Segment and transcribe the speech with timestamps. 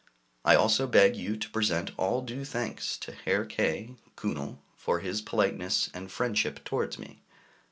[0.43, 3.97] I also beg you to present all due thanks to Herr K.
[4.17, 7.21] [Kühnel] for his politeness and friendship towards me.